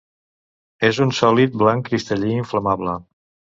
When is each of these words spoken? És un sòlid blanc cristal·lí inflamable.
És 0.89 1.01
un 1.05 1.13
sòlid 1.19 1.59
blanc 1.63 1.87
cristal·lí 1.91 2.35
inflamable. 2.41 2.99